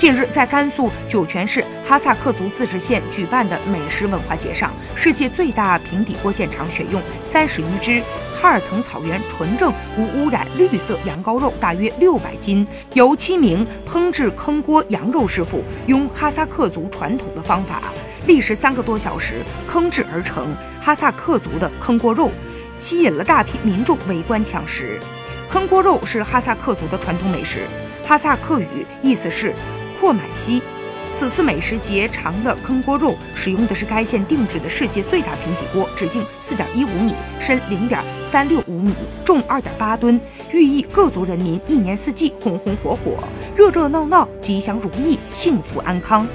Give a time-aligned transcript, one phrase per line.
[0.00, 8.02] 近日，在甘肃酒泉市哈萨克族自治县举办的美食文化节上，世界最大平底锅现场选用三十余只
[8.40, 17.82] 哈尔腾草原纯正无污染绿色羊羔肉，大约六百斤，由七名烹制坑锅羊肉师傅用哈萨克族传统的方法，
[18.26, 22.30] 历时三个多小时烹制而成哈萨克族的坑锅肉，
[22.78, 24.98] 吸引了大批民众围观抢食。
[25.50, 27.66] 坑锅肉是哈萨克族的传统美食，
[28.06, 29.54] 哈萨克语意思是。
[30.00, 30.62] 阔满溪，
[31.12, 38.94] 此次美食节长的坑锅肉使用的是该县定制的世界最大平底锅，直径四点一五米，深零点三六五米，
[39.26, 40.18] 重二点八吨，
[40.52, 43.22] 寓意各族人民一年四季红红火火、
[43.54, 46.26] 热热闹闹、吉祥如意、幸福安康。